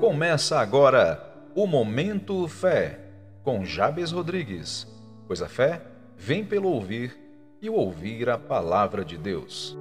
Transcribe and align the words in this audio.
Começa 0.00 0.58
agora 0.58 1.22
o 1.54 1.66
Momento 1.66 2.48
Fé, 2.48 3.00
com 3.44 3.66
Jabes 3.66 4.10
Rodrigues, 4.12 4.88
pois 5.26 5.42
a 5.42 5.46
fé 5.46 5.82
vem 6.16 6.42
pelo 6.42 6.70
ouvir 6.70 7.14
e 7.60 7.68
ouvir 7.68 8.30
a 8.30 8.38
palavra 8.38 9.04
de 9.04 9.18
Deus. 9.18 9.76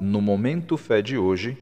No 0.00 0.20
Momento 0.20 0.76
Fé 0.76 1.00
de 1.00 1.16
hoje, 1.16 1.58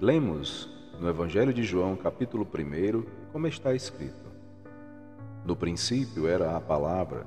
lemos 0.00 0.70
no 1.00 1.08
Evangelho 1.08 1.52
de 1.52 1.64
João, 1.64 1.96
capítulo 1.96 2.46
1, 2.46 3.02
como 3.32 3.48
está 3.48 3.74
escrito: 3.74 4.30
No 5.44 5.56
princípio 5.56 6.28
era 6.28 6.56
a 6.56 6.60
palavra, 6.60 7.26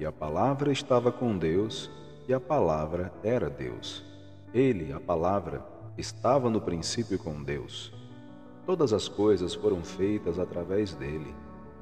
e 0.00 0.04
a 0.04 0.10
palavra 0.10 0.72
estava 0.72 1.12
com 1.12 1.38
Deus, 1.38 1.88
e 2.26 2.34
a 2.34 2.40
palavra 2.40 3.12
era 3.22 3.48
Deus. 3.48 4.04
Ele, 4.52 4.92
a 4.92 4.98
palavra, 4.98 5.77
estava 5.98 6.48
no 6.48 6.60
princípio 6.60 7.18
com 7.18 7.42
Deus. 7.42 7.92
Todas 8.64 8.92
as 8.92 9.08
coisas 9.08 9.52
foram 9.52 9.82
feitas 9.82 10.38
através 10.38 10.94
dele, 10.94 11.34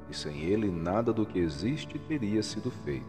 e 0.09 0.15
sem 0.15 0.41
ele 0.41 0.71
nada 0.71 1.13
do 1.13 1.25
que 1.25 1.37
existe 1.37 1.99
teria 1.99 2.41
sido 2.41 2.71
feito. 2.71 3.05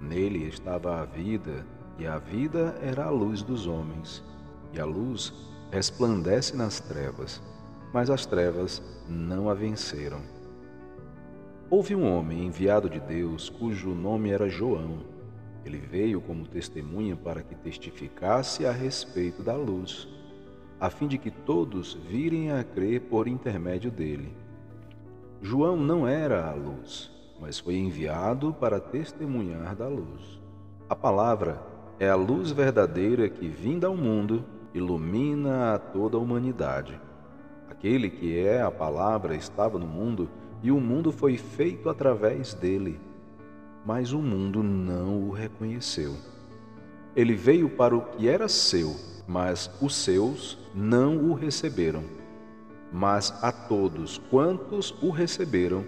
Nele 0.00 0.46
estava 0.46 1.00
a 1.00 1.04
vida, 1.04 1.66
e 1.98 2.06
a 2.06 2.18
vida 2.18 2.78
era 2.82 3.06
a 3.06 3.10
luz 3.10 3.42
dos 3.42 3.66
homens. 3.66 4.22
E 4.74 4.78
a 4.80 4.84
luz 4.84 5.32
resplandece 5.70 6.54
nas 6.54 6.78
trevas, 6.78 7.42
mas 7.92 8.10
as 8.10 8.26
trevas 8.26 8.82
não 9.08 9.48
a 9.48 9.54
venceram. 9.54 10.20
Houve 11.70 11.96
um 11.96 12.06
homem 12.06 12.44
enviado 12.44 12.90
de 12.90 13.00
Deus 13.00 13.48
cujo 13.48 13.94
nome 13.94 14.30
era 14.30 14.48
João. 14.48 14.98
Veio 15.90 16.20
como 16.20 16.46
testemunha 16.46 17.14
para 17.14 17.42
que 17.42 17.54
testificasse 17.54 18.66
a 18.66 18.72
respeito 18.72 19.42
da 19.42 19.54
luz, 19.54 20.08
a 20.80 20.90
fim 20.90 21.06
de 21.06 21.16
que 21.16 21.30
todos 21.30 21.94
virem 21.94 22.50
a 22.50 22.64
crer 22.64 23.02
por 23.02 23.28
intermédio 23.28 23.90
dele. 23.90 24.36
João 25.40 25.76
não 25.76 26.06
era 26.06 26.50
a 26.50 26.54
luz, 26.54 27.10
mas 27.40 27.60
foi 27.60 27.76
enviado 27.76 28.52
para 28.52 28.80
testemunhar 28.80 29.76
da 29.76 29.86
luz. 29.86 30.40
A 30.88 30.96
palavra 30.96 31.62
é 32.00 32.08
a 32.08 32.16
luz 32.16 32.50
verdadeira 32.50 33.28
que, 33.28 33.46
vinda 33.46 33.86
ao 33.86 33.96
mundo, 33.96 34.44
ilumina 34.74 35.74
a 35.74 35.78
toda 35.78 36.16
a 36.16 36.20
humanidade. 36.20 37.00
Aquele 37.70 38.10
que 38.10 38.36
é 38.36 38.60
a 38.60 38.72
palavra 38.72 39.36
estava 39.36 39.78
no 39.78 39.86
mundo 39.86 40.28
e 40.62 40.72
o 40.72 40.80
mundo 40.80 41.12
foi 41.12 41.36
feito 41.36 41.88
através 41.88 42.54
dele 42.54 42.98
mas 43.86 44.12
o 44.12 44.18
mundo 44.18 44.64
não 44.64 45.28
o 45.28 45.30
reconheceu. 45.30 46.16
Ele 47.14 47.36
veio 47.36 47.70
para 47.70 47.96
o 47.96 48.02
que 48.02 48.28
era 48.28 48.48
seu, 48.48 48.96
mas 49.28 49.70
os 49.80 49.94
seus 49.94 50.58
não 50.74 51.30
o 51.30 51.34
receberam. 51.34 52.02
Mas 52.92 53.32
a 53.42 53.52
todos 53.52 54.18
quantos 54.28 54.90
o 55.00 55.10
receberam, 55.10 55.84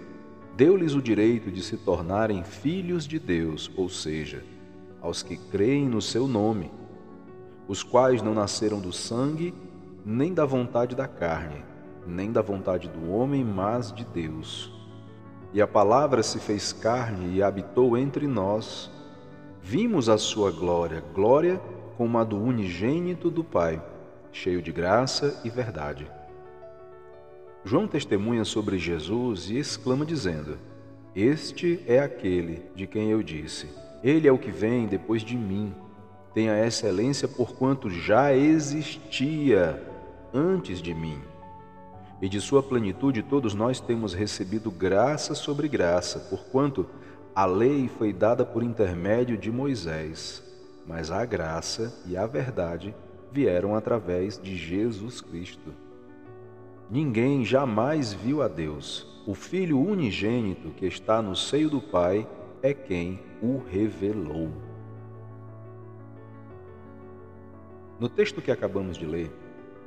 deu-lhes 0.55 0.93
o 0.95 1.01
direito 1.01 1.51
de 1.51 1.61
se 1.61 1.75
tornarem 1.75 2.41
filhos 2.43 3.05
de 3.05 3.19
Deus, 3.19 3.69
ou 3.75 3.89
seja, 3.89 4.45
aos 5.01 5.21
que 5.21 5.35
creem 5.35 5.89
no 5.89 6.01
seu 6.01 6.25
nome, 6.25 6.71
os 7.67 7.83
quais 7.83 8.21
não 8.21 8.33
nasceram 8.33 8.79
do 8.79 8.93
sangue, 8.93 9.53
nem 10.05 10.33
da 10.33 10.45
vontade 10.45 10.95
da 10.95 11.07
carne, 11.07 11.65
nem 12.07 12.31
da 12.31 12.41
vontade 12.41 12.87
do 12.87 13.11
homem, 13.11 13.43
mas 13.43 13.91
de 13.91 14.05
Deus. 14.05 14.78
E 15.51 15.61
a 15.61 15.67
palavra 15.67 16.21
se 16.21 16.37
fez 16.37 16.71
carne 16.71 17.35
e 17.35 17.41
habitou 17.41 17.97
entre 17.97 18.27
nós. 18.27 18.91
Vimos 19.61 20.07
a 20.07 20.17
sua 20.17 20.51
glória, 20.51 21.03
glória 21.13 21.59
como 21.97 22.17
a 22.17 22.23
do 22.23 22.37
unigênito 22.37 23.31
do 23.31 23.43
Pai, 23.43 23.81
cheio 24.31 24.61
de 24.61 24.71
graça 24.71 25.41
e 25.43 25.49
verdade. 25.49 26.09
João 27.65 27.87
testemunha 27.87 28.45
sobre 28.45 28.77
Jesus 28.77 29.49
e 29.49 29.57
exclama 29.57 30.05
dizendo: 30.05 30.57
Este 31.15 31.83
é 31.87 31.99
aquele 31.99 32.63
de 32.75 32.85
quem 32.85 33.09
eu 33.09 33.23
disse: 33.23 33.67
Ele 34.03 34.27
é 34.27 34.31
o 34.31 34.37
que 34.37 34.51
vem 34.51 34.87
depois 34.87 35.23
de 35.23 35.35
mim. 35.35 35.73
Tem 36.31 36.49
a 36.49 36.65
excelência 36.65 37.27
porquanto 37.27 37.89
já 37.89 38.35
existia 38.35 39.81
antes 40.31 40.79
de 40.79 40.93
mim 40.93 41.19
e 42.21 42.27
de 42.27 42.41
sua 42.41 42.61
plenitude 42.61 43.23
todos 43.23 43.53
nós 43.53 43.79
temos 43.79 44.13
recebido 44.13 44.69
graça 44.69 45.33
sobre 45.33 45.67
graça, 45.67 46.19
porquanto 46.29 46.85
a 47.33 47.45
lei 47.45 47.87
foi 47.87 48.11
dada 48.11 48.45
por 48.45 48.63
intermédio 48.63 49.37
de 49.37 49.51
Moisés, 49.51 50.43
mas 50.85 51.11
a 51.11 51.23
graça 51.25 51.93
e 52.05 52.17
a 52.17 52.25
verdade 52.25 52.93
vieram 53.31 53.75
através 53.75 54.39
de 54.41 54.57
Jesus 54.57 55.21
Cristo. 55.21 55.73
Ninguém 56.89 57.45
jamais 57.45 58.13
viu 58.13 58.41
a 58.41 58.47
Deus. 58.47 59.07
O 59.27 59.35
Filho 59.35 59.79
unigênito 59.79 60.71
que 60.71 60.87
está 60.87 61.21
no 61.21 61.35
seio 61.35 61.69
do 61.69 61.79
Pai 61.79 62.27
é 62.63 62.73
quem 62.73 63.19
o 63.41 63.61
revelou. 63.69 64.49
No 67.99 68.09
texto 68.09 68.41
que 68.41 68.51
acabamos 68.51 68.97
de 68.97 69.05
ler, 69.05 69.31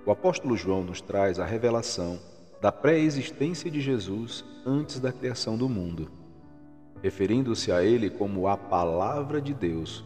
o 0.04 0.10
apóstolo 0.10 0.56
João 0.56 0.82
nos 0.82 1.00
traz 1.00 1.38
a 1.38 1.46
revelação 1.46 2.18
da 2.60 2.72
pré-existência 2.72 3.70
de 3.70 3.80
Jesus 3.80 4.44
antes 4.66 4.98
da 4.98 5.12
criação 5.12 5.56
do 5.56 5.68
mundo, 5.68 6.10
referindo-se 7.00 7.70
a 7.70 7.84
ele 7.84 8.10
como 8.10 8.48
a 8.48 8.56
Palavra 8.56 9.40
de 9.40 9.54
Deus, 9.54 10.04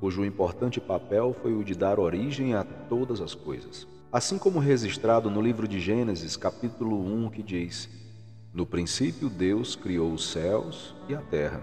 cujo 0.00 0.24
importante 0.24 0.80
papel 0.80 1.36
foi 1.40 1.54
o 1.54 1.62
de 1.62 1.76
dar 1.76 2.00
origem 2.00 2.54
a 2.54 2.64
todas 2.64 3.20
as 3.20 3.32
coisas. 3.32 3.86
Assim 4.12 4.38
como 4.38 4.58
registrado 4.58 5.30
no 5.30 5.40
livro 5.40 5.68
de 5.68 5.78
Gênesis, 5.78 6.36
capítulo 6.36 6.98
1, 7.00 7.30
que 7.30 7.42
diz: 7.42 7.88
No 8.52 8.66
princípio 8.66 9.28
Deus 9.28 9.76
criou 9.76 10.12
os 10.12 10.30
céus 10.30 10.96
e 11.08 11.14
a 11.14 11.20
terra. 11.20 11.60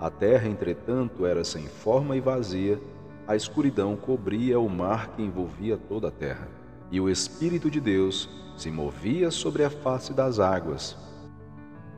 A 0.00 0.10
terra, 0.10 0.48
entretanto, 0.48 1.24
era 1.24 1.44
sem 1.44 1.66
forma 1.66 2.16
e 2.16 2.20
vazia, 2.20 2.80
a 3.28 3.36
escuridão 3.36 3.94
cobria 3.96 4.58
o 4.58 4.68
mar 4.68 5.14
que 5.14 5.22
envolvia 5.22 5.76
toda 5.76 6.08
a 6.08 6.10
terra 6.10 6.61
e 6.92 7.00
o 7.00 7.08
Espírito 7.08 7.70
de 7.70 7.80
Deus 7.80 8.28
se 8.54 8.70
movia 8.70 9.30
sobre 9.30 9.64
a 9.64 9.70
face 9.70 10.12
das 10.12 10.38
águas. 10.38 10.94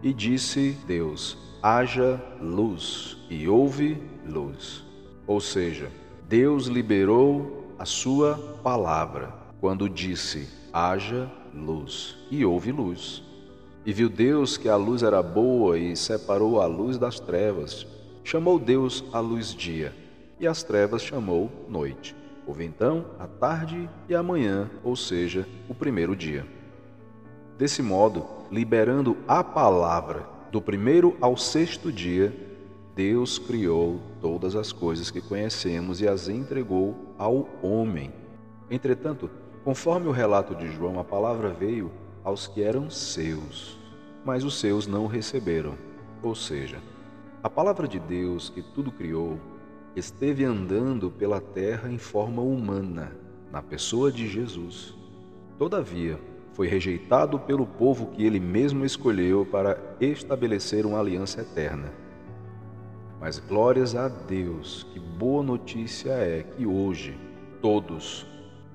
E 0.01 0.15
disse 0.15 0.79
Deus: 0.87 1.37
haja 1.61 2.23
luz, 2.41 3.17
e 3.29 3.49
houve 3.49 4.01
luz. 4.25 4.85
Ou 5.27 5.41
seja, 5.41 5.91
Deus 6.29 6.67
liberou 6.67 7.75
a 7.77 7.85
sua 7.85 8.37
palavra 8.63 9.35
quando 9.61 9.89
disse: 9.89 10.49
haja 10.73 11.31
luz, 11.53 12.17
e 12.31 12.45
houve 12.45 12.71
luz. 12.71 13.23
E 13.85 13.93
viu 13.93 14.09
Deus 14.09 14.57
que 14.57 14.69
a 14.69 14.77
luz 14.77 15.03
era 15.03 15.23
boa 15.23 15.77
e 15.77 15.97
separou 15.97 16.61
a 16.61 16.67
luz 16.67 16.97
das 16.97 17.19
trevas. 17.19 17.87
Chamou 18.23 18.59
Deus 18.59 19.05
a 19.13 19.21
luz 19.21 19.55
dia, 19.55 19.95
e 20.39 20.47
as 20.47 20.63
trevas 20.63 21.03
chamou 21.03 21.51
noite. 21.69 22.15
Houve 22.47 22.65
então 22.65 23.07
a 23.19 23.27
tarde 23.27 23.89
e 24.09 24.15
a 24.15 24.23
manhã, 24.23 24.71
ou 24.83 24.95
seja, 24.95 25.49
o 25.69 25.75
primeiro 25.75 26.15
dia. 26.15 26.47
Desse 27.57 27.83
modo, 27.83 28.27
liberando 28.51 29.17
a 29.27 29.43
palavra 29.43 30.27
do 30.51 30.61
primeiro 30.61 31.17
ao 31.21 31.37
sexto 31.37 31.91
dia, 31.91 32.35
Deus 32.95 33.39
criou 33.39 34.01
todas 34.21 34.55
as 34.55 34.73
coisas 34.73 35.11
que 35.11 35.21
conhecemos 35.21 36.01
e 36.01 36.07
as 36.07 36.29
entregou 36.29 36.95
ao 37.19 37.49
homem. 37.63 38.13
Entretanto, 38.71 39.31
conforme 39.65 40.07
o 40.07 40.13
relato 40.13 40.55
de 40.55 40.71
João, 40.71 41.01
a 41.01 41.05
palavra 41.05 41.49
veio 41.49 41.91
aos 42.23 42.47
que 42.47 42.63
eram 42.63 42.91
seus, 42.91 43.79
mas 44.25 44.45
os 44.45 44.61
seus 44.61 44.87
não 44.87 45.07
receberam. 45.07 45.75
Ou 46.23 46.35
seja, 46.35 46.79
a 47.43 47.51
palavra 47.51 47.89
de 47.89 47.99
Deus 47.99 48.49
que 48.49 48.63
tudo 48.63 48.93
criou 48.93 49.39
esteve 49.97 50.45
andando 50.45 51.11
pela 51.11 51.41
terra 51.41 51.89
em 51.89 51.99
forma 51.99 52.43
humana, 52.43 53.13
na 53.53 53.63
pessoa 53.63 54.11
de 54.11 54.27
Jesus. 54.27 54.95
Todavia, 55.59 56.19
foi 56.53 56.69
rejeitado 56.69 57.39
pelo 57.39 57.67
povo 57.67 58.07
que 58.07 58.25
ele 58.25 58.41
mesmo 58.41 58.85
escolheu 58.85 59.47
para 59.47 59.79
estabelecer 60.01 60.87
uma 60.87 60.99
aliança 60.99 61.41
eterna. 61.41 61.93
Mas 63.21 63.39
glórias 63.39 63.95
a 63.95 64.09
Deus, 64.09 64.87
que 64.93 64.99
boa 64.99 65.43
notícia 65.43 66.11
é 66.11 66.43
que 66.43 66.67
hoje 66.67 67.19
todos, 67.61 68.27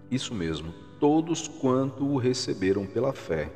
isso 0.09 0.33
mesmo, 0.33 0.73
todos 0.99 1.47
quanto 1.47 2.05
o 2.05 2.17
receberam 2.17 2.85
pela 2.85 3.13
fé, 3.13 3.51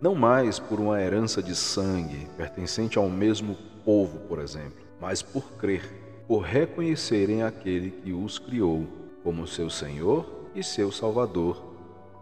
não 0.00 0.14
mais 0.14 0.58
por 0.58 0.80
uma 0.80 1.00
herança 1.00 1.42
de 1.42 1.54
sangue 1.54 2.26
pertencente 2.36 2.98
ao 2.98 3.08
mesmo 3.08 3.56
povo, 3.84 4.18
por 4.20 4.38
exemplo, 4.38 4.84
mas 5.00 5.22
por 5.22 5.52
crer 5.52 6.07
por 6.28 6.40
reconhecerem 6.40 7.42
aquele 7.42 7.90
que 7.90 8.12
os 8.12 8.38
criou 8.38 8.86
como 9.24 9.46
seu 9.46 9.70
Senhor 9.70 10.28
e 10.54 10.62
seu 10.62 10.92
Salvador, 10.92 11.64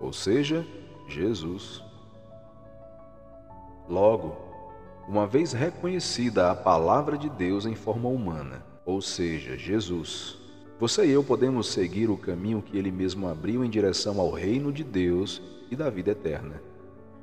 ou 0.01 0.13
seja, 0.13 0.65
Jesus. 1.09 1.83
Logo, 3.89 4.37
uma 5.09 5.27
vez 5.27 5.53
reconhecida 5.53 6.53
a 6.53 6.55
palavra 6.55 7.19
de 7.19 7.29
Deus 7.29 7.67
em 7.67 7.75
forma 7.75 8.09
humana, 8.09 8.65
ou 8.85 9.03
seja, 9.03 9.59
Jesus, 9.59 10.39
Você 10.79 11.07
e 11.07 11.11
eu 11.11 11.25
podemos 11.25 11.69
seguir 11.69 12.11
o 12.11 12.19
caminho 12.19 12.61
que 12.61 12.77
ele 12.77 12.93
mesmo 12.93 13.27
abriu 13.27 13.65
em 13.65 13.71
direção 13.71 14.21
ao 14.21 14.31
reino 14.31 14.71
de 14.71 14.85
Deus 14.85 15.41
e 15.71 15.75
da 15.75 15.89
vida 15.89 16.11
eterna. 16.11 16.61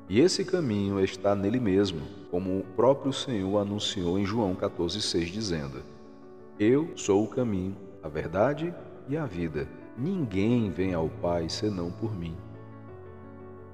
E 0.10 0.20
esse 0.20 0.44
caminho 0.44 1.00
está 1.00 1.36
nele 1.36 1.60
mesmo, 1.60 2.02
como 2.32 2.58
o 2.58 2.66
próprio 2.76 3.14
Senhor 3.14 3.60
anunciou 3.60 4.18
em 4.18 4.26
João 4.26 4.56
14,6, 4.56 5.26
dizendo: 5.32 5.84
Eu 6.60 6.92
sou 6.96 7.24
o 7.24 7.28
caminho, 7.28 7.76
a 8.04 8.08
verdade 8.08 8.72
e 9.10 9.18
a 9.18 9.26
vida. 9.26 9.68
Ninguém 9.98 10.70
vem 10.70 10.94
ao 10.94 11.10
Pai 11.10 11.50
senão 11.50 11.92
por 11.92 12.16
mim. 12.16 12.38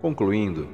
Concluindo, 0.02 0.70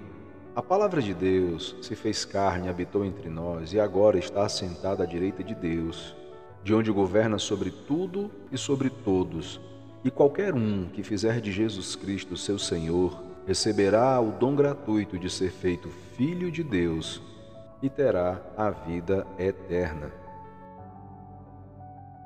a 0.55 0.61
palavra 0.61 1.01
de 1.01 1.15
Deus 1.15 1.75
se 1.81 1.95
fez 1.95 2.23
carne, 2.23 2.69
habitou 2.69 3.03
entre 3.03 3.27
nós 3.27 3.73
e 3.73 3.79
agora 3.79 4.19
está 4.19 4.45
assentada 4.45 5.03
à 5.03 5.05
direita 5.07 5.43
de 5.43 5.55
Deus, 5.55 6.15
de 6.63 6.75
onde 6.75 6.91
governa 6.91 7.39
sobre 7.39 7.71
tudo 7.71 8.29
e 8.51 8.57
sobre 8.57 8.91
todos. 8.91 9.59
E 10.03 10.11
qualquer 10.11 10.53
um 10.53 10.85
que 10.85 11.01
fizer 11.01 11.41
de 11.41 11.51
Jesus 11.51 11.95
Cristo 11.95 12.37
seu 12.37 12.59
Senhor 12.59 13.19
receberá 13.47 14.21
o 14.21 14.31
dom 14.31 14.55
gratuito 14.55 15.17
de 15.17 15.29
ser 15.29 15.49
feito 15.49 15.89
filho 16.15 16.51
de 16.51 16.63
Deus 16.63 17.19
e 17.81 17.89
terá 17.89 18.39
a 18.55 18.69
vida 18.69 19.25
eterna. 19.39 20.24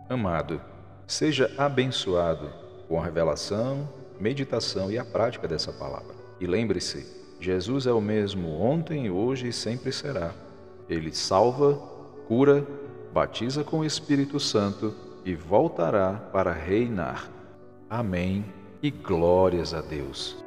Amado, 0.09 0.59
seja 1.05 1.53
abençoado 1.55 2.49
com 2.87 2.99
a 2.99 3.05
revelação, 3.05 3.87
meditação 4.19 4.91
e 4.91 4.97
a 4.97 5.05
prática 5.05 5.47
dessa 5.47 5.71
palavra. 5.71 6.15
E 6.39 6.47
lembre-se, 6.47 7.05
Jesus 7.39 7.85
é 7.85 7.91
o 7.91 8.01
mesmo 8.01 8.59
ontem, 8.59 9.11
hoje 9.11 9.49
e 9.49 9.53
sempre 9.53 9.91
será. 9.91 10.33
Ele 10.89 11.13
salva, 11.13 11.75
cura, 12.27 12.65
batiza 13.13 13.63
com 13.63 13.81
o 13.81 13.85
Espírito 13.85 14.39
Santo 14.39 14.95
e 15.23 15.35
voltará 15.35 16.13
para 16.33 16.51
reinar. 16.51 17.29
Amém 17.87 18.43
e 18.81 18.89
glórias 18.89 19.75
a 19.75 19.81
Deus. 19.81 20.43